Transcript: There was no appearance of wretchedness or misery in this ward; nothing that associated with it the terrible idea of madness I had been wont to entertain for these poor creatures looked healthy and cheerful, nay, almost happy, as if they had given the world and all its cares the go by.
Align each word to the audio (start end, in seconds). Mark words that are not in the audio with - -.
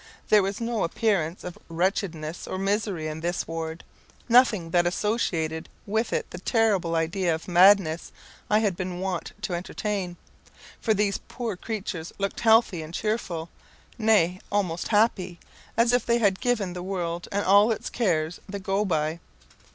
There 0.29 0.41
was 0.41 0.59
no 0.59 0.83
appearance 0.83 1.43
of 1.43 1.59
wretchedness 1.69 2.47
or 2.47 2.57
misery 2.57 3.05
in 3.07 3.19
this 3.19 3.47
ward; 3.47 3.83
nothing 4.27 4.71
that 4.71 4.87
associated 4.87 5.69
with 5.85 6.11
it 6.11 6.31
the 6.31 6.39
terrible 6.39 6.95
idea 6.95 7.35
of 7.35 7.47
madness 7.47 8.11
I 8.49 8.57
had 8.61 8.75
been 8.75 8.99
wont 8.99 9.33
to 9.43 9.53
entertain 9.53 10.17
for 10.79 10.95
these 10.95 11.19
poor 11.27 11.55
creatures 11.55 12.11
looked 12.17 12.39
healthy 12.39 12.81
and 12.81 12.95
cheerful, 12.95 13.49
nay, 13.99 14.41
almost 14.51 14.87
happy, 14.87 15.39
as 15.77 15.93
if 15.93 16.03
they 16.03 16.17
had 16.17 16.39
given 16.39 16.73
the 16.73 16.81
world 16.81 17.27
and 17.31 17.45
all 17.45 17.71
its 17.71 17.91
cares 17.91 18.39
the 18.49 18.57
go 18.57 18.83
by. 18.83 19.19